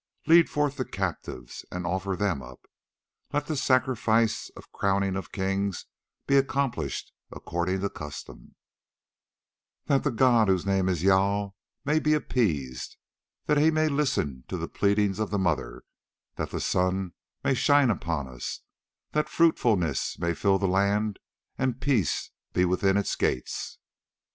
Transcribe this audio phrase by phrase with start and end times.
[0.25, 2.65] Lead forth the captives, and offer them up.
[3.31, 5.85] Let the sacrifice of the Crowning of Kings
[6.25, 8.55] be accomplished according to custom,
[9.85, 11.53] that the god whose name is Jâl
[11.85, 12.97] may be appeased;
[13.45, 15.83] that he may listen to the pleadings of the Mother,
[16.35, 17.13] that the sun
[17.43, 18.61] may shine upon us,
[19.11, 21.19] that fruitfulness may fill the land
[21.59, 23.77] and peace be within its gates."